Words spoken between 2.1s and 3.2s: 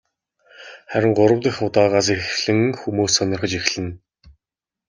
эхлэн хүмүүс